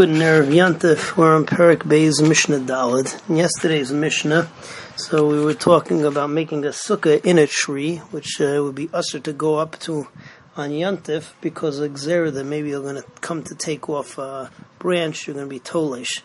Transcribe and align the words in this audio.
Good 0.00 0.08
Erev 0.08 0.48
Yantif. 0.48 1.14
We're 1.14 1.36
on 1.36 1.44
Perik 1.44 1.80
Beis 1.80 2.26
Mishnah 2.26 2.60
Dalad. 2.60 3.28
In 3.28 3.36
yesterday's 3.36 3.92
Mishnah, 3.92 4.48
so 4.96 5.28
we 5.28 5.44
were 5.44 5.52
talking 5.52 6.06
about 6.06 6.30
making 6.30 6.64
a 6.64 6.68
sukkah 6.68 7.22
in 7.22 7.36
a 7.36 7.46
tree, 7.46 7.98
which 8.10 8.40
uh, 8.40 8.62
would 8.62 8.74
be 8.74 8.88
assur 8.94 9.18
to 9.18 9.34
go 9.34 9.56
up 9.56 9.78
to 9.80 10.08
on 10.56 10.70
Yantif 10.70 11.32
because 11.42 11.80
of 11.80 12.00
that 12.00 12.44
maybe 12.46 12.70
you're 12.70 12.80
going 12.80 12.96
to 12.96 13.04
come 13.20 13.42
to 13.42 13.54
take 13.54 13.90
off 13.90 14.16
a 14.16 14.50
branch, 14.78 15.26
you're 15.26 15.34
going 15.34 15.46
to 15.46 15.50
be 15.50 15.60
tolish. 15.60 16.22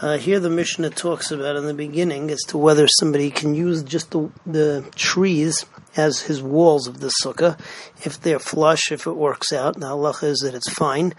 Uh, 0.00 0.18
here 0.18 0.38
the 0.38 0.48
Mishnah 0.48 0.90
talks 0.90 1.32
about 1.32 1.56
in 1.56 1.66
the 1.66 1.74
beginning 1.74 2.30
as 2.30 2.42
to 2.46 2.58
whether 2.58 2.86
somebody 2.86 3.32
can 3.32 3.56
use 3.56 3.82
just 3.82 4.12
the, 4.12 4.30
the 4.46 4.88
trees 4.94 5.66
as 5.96 6.20
his 6.20 6.42
walls 6.42 6.86
of 6.86 7.00
the 7.00 7.12
sukkah, 7.22 7.58
if 8.04 8.20
they're 8.20 8.38
flush, 8.38 8.92
if 8.92 9.06
it 9.06 9.16
works 9.16 9.52
out. 9.52 9.74
The 9.74 9.86
halacha 9.86 10.24
is 10.24 10.38
that 10.40 10.54
it's 10.54 10.70
fine. 10.70 11.14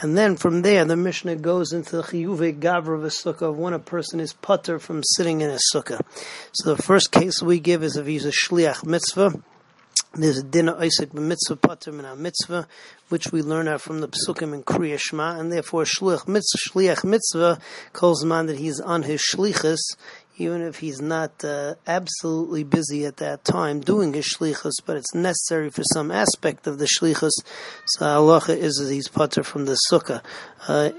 And 0.00 0.16
then 0.16 0.36
from 0.36 0.62
there, 0.62 0.84
the 0.84 0.96
Mishnah 0.96 1.36
goes 1.36 1.72
into 1.72 1.96
the 1.96 2.02
chiyuve 2.02 2.58
gavra 2.58 2.94
of 2.94 3.04
a 3.04 3.08
sukkah 3.08 3.50
of 3.50 3.58
when 3.58 3.74
a 3.74 3.78
person 3.78 4.20
is 4.20 4.32
putter 4.32 4.78
from 4.78 5.02
sitting 5.04 5.40
in 5.40 5.50
a 5.50 5.58
sukkah. 5.74 6.00
So 6.52 6.74
the 6.74 6.82
first 6.82 7.12
case 7.12 7.42
we 7.42 7.60
give 7.60 7.82
is 7.82 7.96
if 7.96 8.06
he's 8.06 8.24
a 8.24 8.32
shliach 8.32 8.84
mitzvah, 8.84 9.42
there's 10.14 10.38
a 10.38 10.42
dinner 10.42 10.74
osik 10.74 11.08
b'mitzvah 11.08 11.60
pater 11.60 11.92
min 11.92 12.06
mitzvah, 12.20 12.68
which 13.08 13.32
we 13.32 13.42
learn 13.42 13.68
out 13.68 13.80
from 13.80 14.00
the 14.00 14.08
psukim 14.08 14.54
in 14.54 14.62
Kriya 14.62 14.98
Shema, 14.98 15.38
and 15.38 15.50
therefore 15.50 15.84
shliach 15.84 16.28
mitzvah, 16.28 16.58
shliach 16.70 17.04
mitzvah 17.04 17.58
kol 17.92 18.14
zman 18.14 18.46
that 18.46 18.58
he's 18.58 18.80
on 18.80 19.04
his 19.04 19.22
shlichus, 19.22 19.78
even 20.36 20.62
if 20.62 20.78
he's 20.78 21.00
not 21.00 21.44
uh, 21.44 21.74
absolutely 21.86 22.64
busy 22.64 23.04
at 23.04 23.18
that 23.18 23.44
time 23.44 23.80
doing 23.80 24.12
his 24.12 24.26
shlichus, 24.26 24.72
but 24.84 24.96
it's 24.96 25.14
necessary 25.14 25.70
for 25.70 25.82
some 25.92 26.10
aspect 26.10 26.66
of 26.66 26.78
the 26.78 26.86
shlichus. 26.86 27.32
So 27.86 28.04
halacha 28.04 28.56
is 28.56 28.74
that 28.76 28.92
he's 28.92 29.08
pater 29.08 29.42
from 29.42 29.64
the 29.66 29.78
sukkah. 29.90 30.22
Uh, 30.68 30.90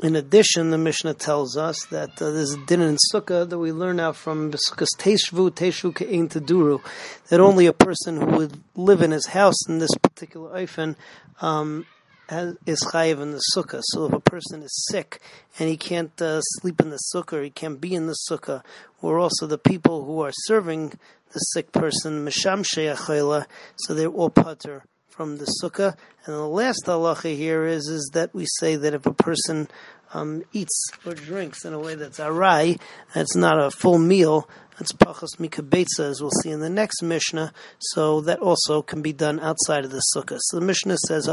in 0.00 0.14
addition, 0.14 0.70
the 0.70 0.78
Mishnah 0.78 1.14
tells 1.14 1.56
us 1.56 1.84
that 1.86 2.10
uh, 2.22 2.30
there's 2.30 2.54
a 2.54 2.66
din 2.66 2.80
in 2.80 2.96
Sukkah 3.12 3.48
that 3.48 3.58
we 3.58 3.72
learn 3.72 3.98
out 3.98 4.16
from 4.16 4.52
Sukkah's 4.52 4.94
Teshvu, 4.96 5.50
Teshvu 5.50 5.94
Ke'in 5.94 6.28
Taduru, 6.28 6.80
that 7.28 7.40
only 7.40 7.66
a 7.66 7.72
person 7.72 8.20
who 8.20 8.26
would 8.36 8.60
live 8.76 9.02
in 9.02 9.10
his 9.10 9.26
house 9.26 9.68
in 9.68 9.78
this 9.78 9.90
particular 10.00 10.50
Eifen 10.50 10.94
um, 11.40 11.84
is 12.30 12.80
chayiv 12.92 13.20
in 13.20 13.32
the 13.32 13.42
sukkah. 13.56 13.80
So 13.82 14.06
if 14.06 14.12
a 14.12 14.20
person 14.20 14.62
is 14.62 14.86
sick 14.90 15.20
and 15.58 15.68
he 15.68 15.76
can't 15.76 16.20
uh, 16.22 16.40
sleep 16.42 16.80
in 16.80 16.90
the 16.90 17.00
sukkah, 17.14 17.42
he 17.42 17.50
can't 17.50 17.80
be 17.80 17.94
in 17.94 18.06
the 18.06 18.16
sukkah, 18.30 18.62
or 19.02 19.18
also 19.18 19.46
the 19.46 19.58
people 19.58 20.04
who 20.04 20.20
are 20.20 20.32
serving 20.44 20.90
the 21.32 21.40
sick 21.40 21.72
person, 21.72 22.24
misham 22.24 22.64
sheyachayla, 22.64 23.46
so 23.78 23.94
they're 23.94 24.08
all 24.08 24.30
putter 24.30 24.84
from 25.08 25.36
the 25.38 25.52
sukkah. 25.62 25.96
And 26.24 26.34
the 26.34 26.46
last 26.46 26.82
halacha 26.86 27.36
here 27.36 27.64
is 27.66 27.88
is 27.88 28.10
that 28.14 28.34
we 28.34 28.46
say 28.58 28.76
that 28.76 28.94
if 28.94 29.06
a 29.06 29.12
person 29.12 29.68
um, 30.14 30.42
eats 30.52 30.90
or 31.04 31.14
drinks 31.14 31.64
in 31.64 31.72
a 31.72 31.78
way 31.78 31.94
that's 31.94 32.18
arai, 32.18 32.80
that's 33.14 33.34
not 33.36 33.60
a 33.60 33.70
full 33.70 33.98
meal, 33.98 34.48
that's 34.78 34.92
pachas 34.92 35.36
mikabetza, 35.38 36.10
as 36.10 36.20
we'll 36.20 36.30
see 36.42 36.50
in 36.50 36.60
the 36.60 36.70
next 36.70 37.02
Mishnah. 37.02 37.52
So 37.78 38.20
that 38.22 38.38
also 38.38 38.80
can 38.82 39.02
be 39.02 39.12
done 39.12 39.40
outside 39.40 39.84
of 39.84 39.90
the 39.90 40.02
sukkah. 40.14 40.38
So 40.40 40.60
the 40.60 40.66
Mishnah 40.66 40.96
says, 41.08 41.24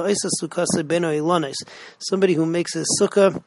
somebody 2.00 2.34
who 2.34 2.46
makes 2.46 2.74
his 2.74 3.00
sukkah 3.00 3.44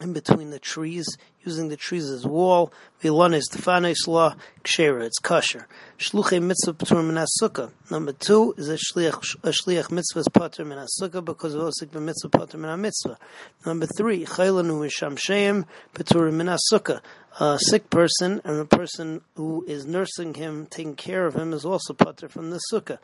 in 0.00 0.12
between 0.12 0.50
the 0.50 0.58
trees, 0.58 1.06
using 1.44 1.68
the 1.68 1.76
trees 1.76 2.08
as 2.10 2.26
wall. 2.26 2.72
Vilon 3.00 3.34
is 3.34 3.48
Stefanis 3.48 4.06
law, 4.06 4.34
kshera, 4.64 5.04
it's 5.04 5.18
kosher. 5.18 5.66
Shluchei 5.98 6.42
mitzvah 6.42 6.74
patur 6.74 7.04
min 7.04 7.24
sukkah. 7.40 7.70
Number 7.90 8.12
two 8.12 8.54
is 8.58 8.68
a 8.68 8.76
shliach, 8.76 9.36
a 9.44 9.50
shliach 9.50 9.92
mitzvah 9.92 10.20
is 10.20 10.28
patur 10.28 10.66
min 10.66 10.78
sukkah 11.00 11.24
because 11.24 11.54
of 11.54 11.62
osik 11.62 11.98
mitzvah 11.98 12.30
patur 12.30 12.58
min 12.58 12.80
mitzvah. 12.80 13.18
Number 13.64 13.86
three, 13.86 14.24
chaylanu 14.24 14.80
misham 14.80 15.16
sheim 15.16 15.66
patur 15.94 16.32
min 16.32 16.48
sukkah 16.72 17.00
a 17.40 17.58
sick 17.58 17.90
person 17.90 18.40
and 18.44 18.58
the 18.58 18.64
person 18.64 19.20
who 19.34 19.64
is 19.66 19.86
nursing 19.86 20.34
him, 20.34 20.66
taking 20.66 20.94
care 20.94 21.26
of 21.26 21.34
him, 21.34 21.52
is 21.52 21.64
also 21.64 21.92
putter 21.92 22.28
from 22.28 22.50
the 22.50 22.60
sukkah. 22.72 22.98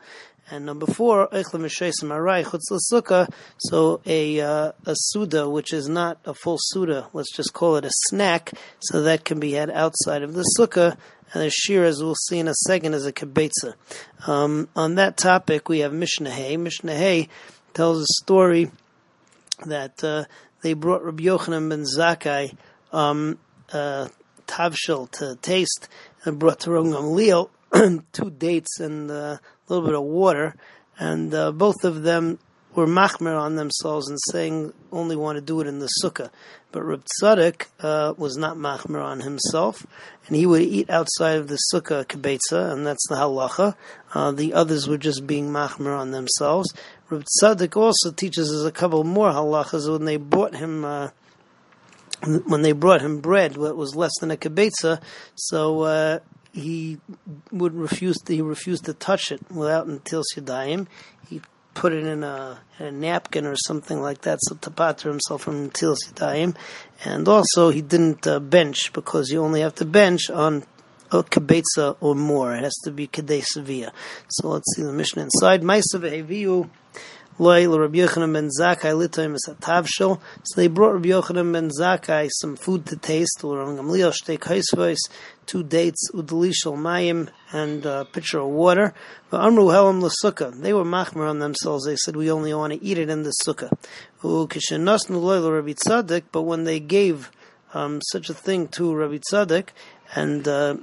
And 0.49 0.65
number 0.65 0.85
four, 0.85 1.29
so 1.31 1.37
a 4.05 4.41
uh, 4.41 4.71
a 4.85 4.95
suda, 4.95 5.49
which 5.49 5.73
is 5.73 5.87
not 5.87 6.17
a 6.25 6.33
full 6.33 6.57
suda, 6.59 7.07
let's 7.13 7.35
just 7.35 7.53
call 7.53 7.75
it 7.75 7.85
a 7.85 7.91
snack, 8.07 8.51
so 8.79 9.03
that 9.03 9.23
can 9.23 9.39
be 9.39 9.53
had 9.53 9.69
outside 9.69 10.23
of 10.23 10.33
the 10.33 10.45
sukkah. 10.57 10.97
And 11.33 11.43
the 11.43 11.47
shiur, 11.47 11.85
as 11.85 12.03
we'll 12.03 12.15
see 12.15 12.39
in 12.39 12.49
a 12.49 12.53
second, 12.53 12.93
is 12.93 13.05
a 13.05 13.13
kibetza. 13.13 13.75
Um, 14.27 14.67
on 14.75 14.95
that 14.95 15.15
topic, 15.15 15.69
we 15.69 15.79
have 15.79 15.93
Mishnah 15.93 16.31
Hay. 16.31 16.57
Mishnah 16.57 16.95
Hay 16.95 17.29
tells 17.73 18.01
a 18.01 18.21
story 18.21 18.71
that 19.65 20.03
uh, 20.03 20.25
they 20.61 20.73
brought 20.73 21.03
Rabbi 21.03 21.23
Yochanan 21.23 21.69
ben 21.69 21.83
Zakkai 21.83 22.55
um, 22.91 23.39
uh, 23.71 24.09
tavshil 24.51 25.09
to 25.11 25.37
taste 25.41 25.87
and 26.23 26.39
brought 26.39 26.59
to 26.61 26.71
Rav 26.71 26.85
Gamliel 26.85 27.49
two 28.11 28.29
dates 28.29 28.79
and 28.79 29.09
uh, 29.09 29.13
a 29.13 29.39
little 29.69 29.85
bit 29.85 29.95
of 29.95 30.03
water, 30.03 30.55
and 30.99 31.33
uh, 31.33 31.51
both 31.51 31.83
of 31.85 32.03
them 32.03 32.37
were 32.75 32.87
machmer 32.87 33.39
on 33.39 33.55
themselves 33.55 34.09
and 34.09 34.17
saying 34.29 34.73
only 34.91 35.15
want 35.15 35.37
to 35.37 35.41
do 35.41 35.61
it 35.61 35.67
in 35.67 35.79
the 35.79 35.89
sukkah. 36.03 36.29
But 36.71 36.83
Reb 36.83 37.03
Tzadok 37.21 37.65
uh, 37.81 38.13
was 38.17 38.37
not 38.37 38.57
machmer 38.57 39.03
on 39.03 39.21
himself, 39.21 39.85
and 40.27 40.35
he 40.35 40.45
would 40.45 40.61
eat 40.61 40.89
outside 40.89 41.37
of 41.37 41.47
the 41.47 41.59
sukkah 41.73 42.05
kibetza, 42.05 42.71
and 42.71 42.85
that's 42.85 43.07
the 43.09 43.15
halacha. 43.15 43.75
Uh, 44.13 44.31
the 44.31 44.53
others 44.53 44.87
were 44.87 44.97
just 44.97 45.27
being 45.27 45.49
machmer 45.49 45.97
on 45.97 46.11
themselves. 46.11 46.73
Reb 47.09 47.25
Tzadok 47.41 47.75
also 47.75 48.11
teaches 48.11 48.51
us 48.53 48.65
a 48.65 48.71
couple 48.71 49.03
more 49.03 49.31
halachas 49.31 49.89
when 49.91 50.05
they 50.05 50.17
brought 50.17 50.55
him 50.55 50.85
uh, 50.85 51.09
when 52.21 52.61
they 52.61 52.71
brought 52.71 53.01
him 53.01 53.19
bread, 53.19 53.57
what 53.57 53.75
was 53.75 53.95
less 53.95 54.11
than 54.19 54.31
a 54.31 54.37
kibetza, 54.37 55.01
so 55.35 55.81
uh, 55.81 56.19
he 56.53 56.99
would 57.51 57.73
refuse. 57.73 58.17
To, 58.25 58.33
he 58.33 58.41
refused 58.41 58.85
to 58.85 58.93
touch 58.93 59.31
it 59.31 59.41
without 59.51 59.87
netilas 59.87 60.23
Yadayim. 60.35 60.87
He 61.29 61.41
put 61.73 61.93
it 61.93 62.05
in 62.05 62.23
a, 62.23 62.59
in 62.79 62.85
a, 62.85 62.91
napkin 62.91 63.45
or 63.45 63.55
something 63.55 64.01
like 64.01 64.21
that, 64.21 64.39
so 64.41 64.55
to 64.55 64.69
pater 64.69 65.09
himself 65.09 65.43
from 65.43 65.69
netilas 65.69 66.11
Yadayim. 66.13 66.55
And 67.05 67.27
also, 67.27 67.69
he 67.69 67.81
didn't 67.81 68.27
uh, 68.27 68.39
bench 68.39 68.93
because 68.93 69.29
you 69.29 69.41
only 69.41 69.61
have 69.61 69.75
to 69.75 69.85
bench 69.85 70.29
on 70.29 70.63
a 71.11 71.23
kibetza 71.23 71.97
or 71.99 72.15
more. 72.15 72.53
It 72.55 72.63
has 72.63 72.75
to 72.83 72.91
be 72.91 73.07
kedei 73.07 73.43
So 74.29 74.47
let's 74.49 74.75
see 74.75 74.83
the 74.83 74.93
Mishnah 74.93 75.23
inside. 75.23 75.61
Ma'asav 75.61 76.69
Rabbi. 77.41 78.05
So 78.05 78.21
they 80.55 80.67
brought 80.67 80.93
Rabbi 80.93 81.09
Yochanan 81.09 81.51
ben 81.51 81.69
Zakkai 81.69 82.29
some 82.31 82.55
food 82.55 82.85
to 82.85 82.95
taste. 82.97 83.39
Two 83.41 85.63
dates, 85.63 86.11
udalishal 86.13 86.77
mayim, 86.77 87.29
and 87.51 87.83
a 87.83 88.05
pitcher 88.05 88.41
of 88.41 88.49
water. 88.49 88.93
But 89.31 89.43
amru 89.43 89.69
helam 89.69 90.03
l'sukkah. 90.03 90.61
They 90.61 90.71
were 90.71 90.85
machmer 90.85 91.27
on 91.27 91.39
themselves. 91.39 91.85
They 91.85 91.95
said 91.95 92.15
we 92.15 92.31
only 92.31 92.53
want 92.53 92.73
to 92.73 92.83
eat 92.83 92.99
it 92.99 93.09
in 93.09 93.23
the 93.23 93.33
sukkah. 93.43 93.71
Rabbi 94.23 95.73
Tzadok. 95.73 96.23
But 96.31 96.43
when 96.43 96.65
they 96.65 96.79
gave 96.79 97.31
um, 97.73 98.01
such 98.11 98.29
a 98.29 98.35
thing 98.35 98.67
to 98.67 98.93
Rabbi 98.93 99.17
Tzadok, 99.17 99.69
and 100.13 100.47
uh, 100.47 100.75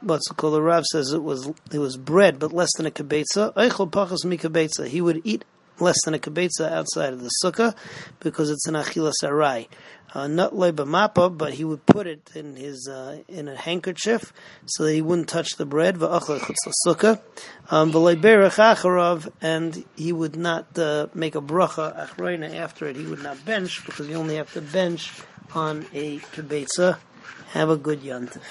what's 0.00 0.26
called? 0.28 0.54
The 0.54 0.62
Rav 0.62 0.84
says 0.86 1.12
it 1.12 1.22
was 1.22 1.48
it 1.70 1.78
was 1.78 1.96
bread, 1.96 2.40
but 2.40 2.52
less 2.52 2.70
than 2.76 2.86
a 2.86 2.90
kibetza. 2.90 3.54
Eichel 3.54 3.88
pachas 3.88 4.24
mi 4.24 4.36
He 4.88 5.00
would 5.00 5.20
eat 5.24 5.44
less 5.82 6.02
than 6.04 6.14
a 6.14 6.18
kibetza 6.18 6.70
outside 6.70 7.12
of 7.12 7.20
the 7.22 7.30
sukkah 7.44 7.74
because 8.20 8.50
it's 8.50 8.66
an 8.66 8.74
achilas 8.74 9.22
arai. 9.22 9.68
Uh, 10.14 10.26
not 10.26 10.54
mapa, 10.54 11.30
but 11.30 11.54
he 11.54 11.64
would 11.64 11.86
put 11.86 12.06
it 12.06 12.30
in 12.34 12.54
his 12.54 12.86
uh, 12.86 13.22
in 13.28 13.48
a 13.48 13.56
handkerchief 13.56 14.30
so 14.66 14.84
that 14.84 14.92
he 14.92 15.00
wouldn't 15.00 15.28
touch 15.28 15.56
the 15.56 15.64
bread. 15.64 15.96
um, 17.70 17.90
and 19.40 19.84
he 19.96 20.12
would 20.12 20.36
not 20.36 20.78
uh, 20.78 21.06
make 21.14 21.34
a 21.34 21.40
bracha 21.40 22.08
achroina 22.08 22.54
after 22.54 22.86
it. 22.86 22.96
He 22.96 23.06
would 23.06 23.22
not 23.22 23.42
bench 23.46 23.84
because 23.86 24.06
you 24.06 24.16
only 24.16 24.36
have 24.36 24.52
to 24.52 24.60
bench 24.60 25.12
on 25.54 25.86
a 25.94 26.18
kibetza. 26.18 26.98
Have 27.52 27.70
a 27.70 27.76
good 27.76 28.02
yontif. 28.02 28.42